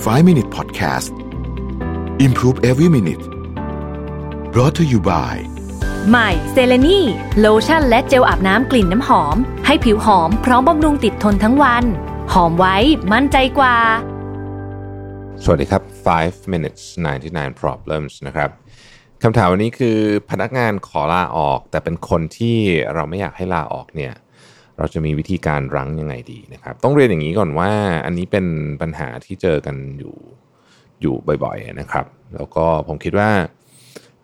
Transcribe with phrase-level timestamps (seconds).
[0.00, 1.12] 5 Minute Podcast
[2.26, 3.24] Improve Every Minute
[4.52, 5.34] brought to you by
[6.08, 7.00] ใหม่เซเลนี
[7.40, 9.36] โลชั่นและเจลอาบน้ำกลิ่นน้ำหอม
[9.66, 11.84] ให้ผิวหอมพร้อมบำรุงติดทนทั้งวัน
[12.32, 12.76] หอมไว้
[13.12, 13.76] มั่นใจกว่า
[15.42, 15.82] สวัสดีครับ
[16.18, 16.82] 5 minutes
[17.22, 18.50] 99 problems นะครับ
[19.22, 19.98] คำถามวันนี้คือ
[20.30, 22.56] พนักงานขอลาออก แต่เป็นคนที่
[22.94, 24.14] เราไม่อยากให้ลาออกเนี่ย
[24.80, 27.70] เราจะมีวิธีการรั้งยังไงดีนะครับ ต้องเรียนอย่างนี้ก่อนว่า
[28.06, 28.46] อันนี้เป็น
[28.82, 30.16] ปัญหาที่เจอกันอยู่
[31.02, 33.30] อยู่บ่อยๆนะครับ แล้วก็ผมคิดว่า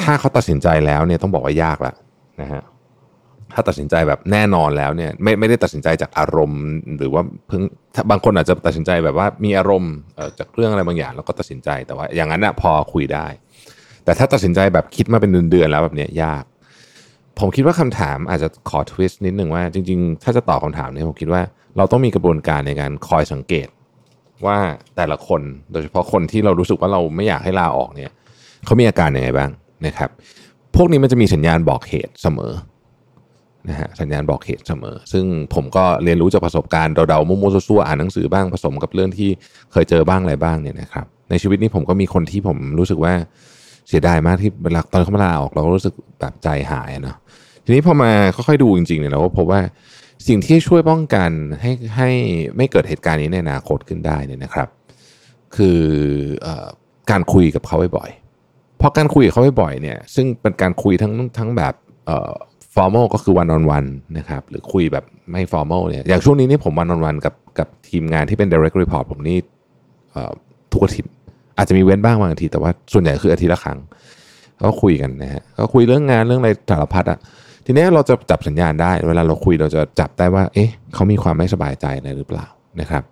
[0.00, 1.94] ถ้าเขาตัดสินใจแล้วเนี่ยต้องบอกว่ายากละ
[2.40, 2.62] นะฮะ
[3.54, 6.62] ถ้าตัดสินใจแบบแน่นอนแล้วเนี่ยไม่ไม่ได้ตัดสินใจจากอารมณ์
[6.98, 7.62] หรือว่าเพิ่ง
[8.10, 9.94] บางคนอาจจะตัดสินใจแบบว่ามีอารมณ์
[10.38, 13.26] จากเรื่องอะไรบางอย่าง แล้วก็ตัดสินใจแต่ว่าอย่างนั้นอะพอคุยได้
[14.04, 16.44] แต่ถ้าตัดสินใจแบบคิดมาเป็นเดือนๆแล้วแบบเนี้ยยาก
[17.40, 21.42] ผมคิดว่าคำถามอาจจะขอทวิสต์นิดหนึ่งว่าจริง ๆ ถ้าจะตอบคำถามนี้ผมคิดว่า
[21.76, 23.68] เราต้องมีกระบวนการในการคอยสังเกต
[24.46, 24.58] ว่า
[24.96, 25.40] แต่ละคน
[25.72, 28.12] โดยเฉพาะคนที่เรารู้สึกว่าเราไม่อยากให้ลาออกเนี่ย
[28.64, 29.50] เขามีอาการยังไงบ้าง
[29.86, 30.10] นะครับ
[30.76, 32.52] พวกนี้มันจะมีสัญญาณบอกเหตุเสมอ
[33.68, 39.28] นะฮะสัญญาณบอกเหตุเสมอ ซึ่งผมก็เรียนรู้จากประสบการณ์เดาๆมั่วๆซั่วๆอ่านหนังสือบ้างผสมกับเรื่องที่
[39.72, 43.14] เคยเจอบ้างอะไรบ้างเนี่ยนะครับ ในชีวิตนี้ผมก็มีคนที่ผมรู้สึกว่า
[43.90, 47.16] เสียดายมากที่เวลาตอนเขามาลาออกเราก็รู้สึกแบบใจหายเนาะ
[47.64, 49.60] ทีนี้พอมาค่อยๆดูจริงๆเนี่ยเราก็พบว่า
[50.28, 52.10] สิ่งที่ช่วยป้องกันให้ให้
[52.56, 54.68] ไม่เกิดเหตุการณ์นี้ในอนาคตขึ้นได้เนี่ยนะครับ
[55.56, 55.80] คือ
[56.46, 56.48] อ
[57.10, 61.74] การคุยกับเขาบ่อยๆเพราะการคุยกับเขาบ่อยๆเนี่ย ซึ่งเป็นการคุยทั้งทั้งแบบ
[62.74, 63.84] formal ก็คือ one-on-one
[64.18, 69.38] นะครับหรือคุยแบบไม่ formal เนี่ยอย่างช่วงนี้นี่ผม one-on-one กับกับทีมงานที่เป็น direct report ผมนี่
[70.72, 71.12] ทุกอาทิตย์
[71.60, 73.78] อาจจะมีเว้นบ้างบางทิตย์แต่ว่าส่วนใหญ่คืออาทิตย์ละครั้ง
[74.62, 77.18] ก็คุยกันนะฮะก็คุยเรื่องงานเรื่องอะไรสารพัดอะ
[77.66, 82.46] ทีนี้เราจะจับสัญญาณได้ เวลาเราคุยเราจะจับได้ว่า เอ๊ะเขามีความไม่สบายใจอะไรหรือเปล่า
[82.80, 83.02] นะครับ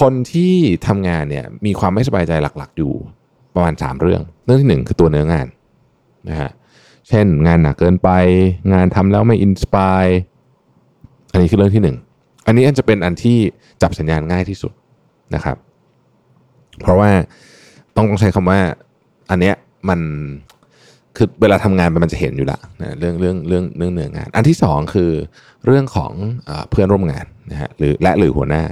[0.00, 0.54] คนที่
[0.86, 2.92] ทำงานเนี่ยมีความไม่สบายใจหลักๆ อยู่
[3.54, 5.46] ประมาณ 3 เรื่อง เรื่องที่ 1 คือตัวเนื้องาน
[6.28, 6.50] นะฮะ
[7.08, 8.10] เช่นงานหนักเกินไป
[8.72, 10.04] งานทำแล้วไม่อินสปาย
[11.32, 11.82] อันนี้คือเรื่องที่
[12.14, 13.38] 1 อันนี้อันจะเป็นอันที่
[13.82, 14.72] จับสัญญาณง่ายที่สุด
[15.34, 15.56] นะครับ
[16.80, 17.10] เพราะว่า
[17.98, 18.58] ต้องต้องใช้คำว่า
[19.30, 19.54] อันเนี้ย
[19.88, 20.00] มัน
[21.16, 25.10] คือเวลาทำงานมันจะเห็นอยู่ละนะเรื่องเรื่องเรื่องเรื่องเนื้องาน อันที่สองคือ
[25.66, 26.12] เรื่องของ
[26.70, 28.62] เพื่อนร่วมงานนะฮะหรือและหรือหัวหน้า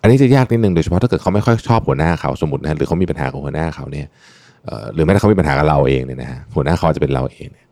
[0.00, 4.06] อันนี้จะยากนิดนึงโดยเฉพาะถ้าเกิดเขาไม่ค่อยชอบหัวหน้าเขาสมมตินะหรือเขามีปัญหากับหัวหน้าเขาเนี่ย
[4.94, 7.66] หรือแม้แต่เขามีปัญหากับเราเองเนี่ยนะฮะหัวหน้าเขาจะเป็นเราเองเนี่ย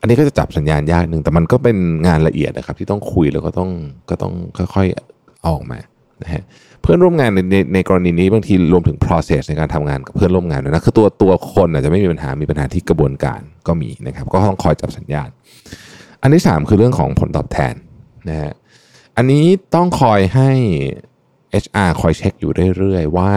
[0.00, 3.70] อันนี้ก็จะจับสัญญาณยากหนึ่งแต่มันก็เป็นงานละเอียดนะครับ ที่ต้องคุยแล้วก็ต้อง
[4.10, 4.32] ก็ต้อง
[4.74, 5.78] ค่อยๆออกมา
[6.22, 6.42] นะฮะ
[6.82, 15.28] เพื่อนร่วมงานในในในกรณีนี้บางทีรวมถึง process ในการทำงานกับเพื่อนร่วมงานด้วยนะคือตัวตัวคนอาจจะไม่มีปัญหามีปัญหาที่กระบวนการก็มีนะครับ ก็ต้องคอยจับสัญญาณ
[16.22, 17.74] อันที่ 3 คือเรื่องของผลตอบแทน
[18.28, 18.52] นะฮะ
[19.16, 20.50] อันนี้ต้องคอยให้
[21.64, 23.32] HR คอยเช็คอยู่เรื่อยๆ ว่า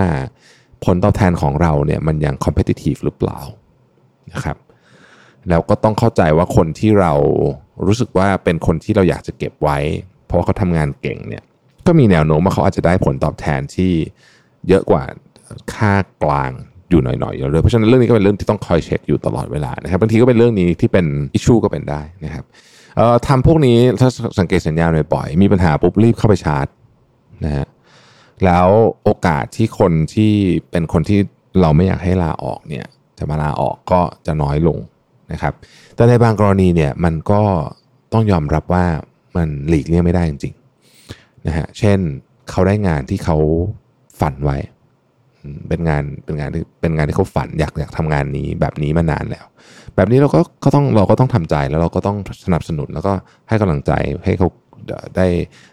[0.85, 3.39] ผลตอบแทนของเราเนี่ยมันยัง competitive หรือเปล่า
[4.33, 4.57] นะครับ
[5.49, 7.13] แล้วก็ต้องเข้าใจว่าคนที่เรา
[7.85, 9.77] รู้สึกว่าเป็นคนที่เราอยากจะเก็บไว้
[10.25, 11.43] เพราะว่าเขาทำงานเก่งเนี่ย
[11.87, 13.91] ก็มีแนวโน้มว่าเขาอาจจะได้ผลตอบแทนที่
[14.67, 15.03] เยอะกว่า
[15.73, 15.93] ค่า
[16.23, 16.51] กลาง
[16.89, 22.43] อยู่หน่อยๆเลยเพราะฉะนั้นเรื่องนี้ก็เป็นเรื่องที่ต้องคอยเช็คอยู่ตลอดเวลานะครับบางทีก็เป็นเรื่องนี้ที่เป็นอิชชูก็เป็นได้นะครับ
[22.95, 24.09] เอ่อทำพวกนี้ถ้า
[24.39, 26.67] สังเกตสัญญาณบ่อยๆมีปัญหาปุ๊บรีบเข้าไปชาร์จ
[27.45, 27.67] นะฮะ
[28.45, 28.67] แล้ว
[29.03, 30.31] โอกาสที่คนที่
[30.71, 31.19] เป็นคนที่
[31.61, 32.85] เราไม่อยากให้ลาออกเนี่ย
[33.17, 34.79] จะมาลาออกก็จะน้อยลง
[35.31, 35.53] นะครับ
[35.95, 37.41] แต่ในบางกรณีเนี่ยมันก็
[38.13, 38.85] ต้องยอมรับว่า
[39.35, 40.53] มันหลีกเลี่ยงไม่ได้จริง
[41.47, 41.99] นะฮะเช่น
[42.49, 43.37] เขาได้งานที่เขา
[44.19, 44.57] ฝันไว้
[45.69, 49.45] เป็นงานเป็นงานที่เป็นงานที่เขาฝันอยากอยากทำงานนี้แบบนี้มานานแล้ว
[49.95, 53.13] แบบนี้เราก็ก็ต้องเราก็ต้องทำใจแล้วเราก็ต้องสนับสนุนแล้วก็
[53.49, 53.91] ให้กำลังใจ
[54.25, 54.47] ให้เขา
[55.15, 55.27] ได้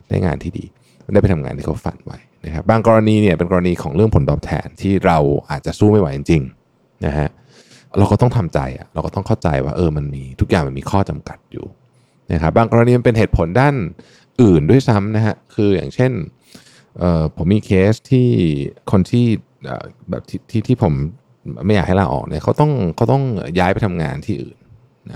[0.09, 0.65] ได้งานที่ดี
[1.12, 5.19] ได้ไปทำงานที่เขาฝันไว้นะครับบางกรณีเนี่ยเป็นกรณีของเรื่องผลตอบแทนที่เรา
[5.50, 7.29] อาจจะสู้ไม่ไหวจริงๆนะฮะ
[7.99, 11.67] เราก็ต้องทำใจอะเราก็ต้องเข้าใจว่าเออมันมีทุกอย่างมันมีข้อจำกัดอยู่
[12.33, 13.75] นะครับบางกรณีมันเป็นเหตุผลด้าน
[14.43, 16.12] อื่นด้วยซ้ำนะฮะคืออย่างเช่น
[17.37, 18.28] ผมมีเคสที่
[18.90, 19.26] คนที่
[20.11, 20.93] แบบที่ที่ผม
[21.67, 23.23] ไม่อยากให้ลาออกเนี่ยเขาต้องเขาต้อง
[23.58, 24.56] ย้ายไปทำงานที่อื่น
[25.08, 25.14] นะ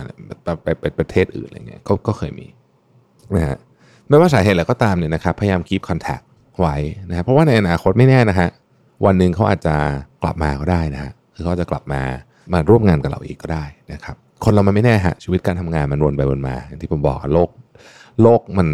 [0.62, 2.46] ไปไปประเทศอื่นอะไรเงี้ยก็ก็เคยมี
[3.36, 3.58] นะฮะ
[4.08, 6.20] ไม่ว่าสาเหตุอะไรก็ตามเนี่ยนะครับพยายามคีบคอนแทค
[6.60, 6.76] ไว้
[7.08, 8.48] นะเพราะว่าในอนาคตไม่แน่นะฮะ
[9.04, 9.74] วันหนึ่งเขาอาจจะ
[10.22, 12.02] กลับมาก็ได้นะฮะคือเขาจะกลับมา
[12.52, 17.50] มาร่วมงานกับเราอีกก็ได้นะครับ คนเรามันไม่แน่ฮะชีวิตการทำงานมันวนไปวนมา อย่างที่ผมบอกโลก
[18.22, 18.68] โลกมัน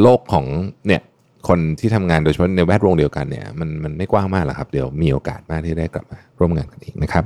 [0.00, 0.46] โลกของ
[0.86, 1.02] เนี่ย
[1.48, 7.24] คนที่ทำงานโดยเฉพาะในแวดวงเดียวกันเนี่ยมันมันไม่กว้างมากหรอกครับ เดี๋ยวมีโอกาสมากที่ได้กลับมาร่วมงานกันอีกนะครับ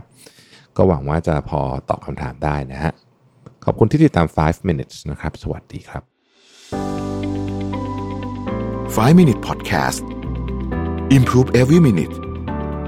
[0.76, 2.92] ก็หวังว่าจะพอตอบคำถามได้นะฮะ
[3.64, 6.02] ขอบคุณที่ติดตาม 5 minutes นะครับ สวัสดีครับ
[8.96, 10.02] 5 minute podcast
[11.16, 12.14] improve every minute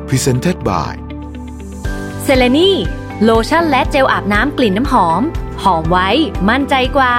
[0.09, 0.93] Presented by
[2.23, 2.71] เซเลนี
[3.25, 5.23] โลชั่นและเจลอาบน้ำกลิ่นน้ำหอม
[5.63, 6.09] หอมไว้
[6.49, 7.15] มั่นใจกว่า